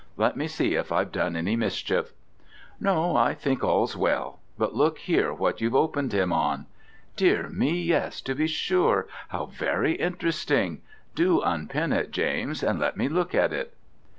Let 0.17 0.35
me 0.35 0.47
see 0.47 0.73
if 0.73 0.91
I've 0.91 1.11
done 1.11 1.35
any 1.35 1.55
mischief." 1.55 2.13
"No, 2.79 3.15
I 3.15 3.35
think 3.35 3.63
all's 3.63 3.95
well: 3.95 4.39
but 4.57 4.73
look 4.73 4.97
here 4.97 5.31
what 5.31 5.61
you've 5.61 5.75
opened 5.75 6.11
him 6.11 6.33
on." 6.33 6.65
"Dear 7.15 7.49
me, 7.49 7.79
yes, 7.79 8.19
to 8.21 8.33
be 8.33 8.47
sure! 8.47 9.05
how 9.29 9.45
very 9.45 9.91
interesting. 9.93 10.81
Do 11.13 11.41
unpin 11.43 11.93
it, 11.93 12.09
James, 12.09 12.63
and 12.63 12.79
let 12.79 12.97
me 12.97 13.09
look 13.09 13.35
at 13.35 13.53
it." 13.53 13.75